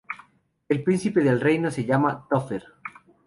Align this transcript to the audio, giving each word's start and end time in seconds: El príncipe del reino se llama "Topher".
El 0.67 0.81
príncipe 0.83 1.21
del 1.21 1.39
reino 1.39 1.69
se 1.69 1.85
llama 1.85 2.25
"Topher". 2.27 2.63